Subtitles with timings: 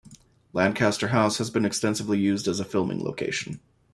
[0.51, 3.59] Lancaster House has been extensively used as a filming location.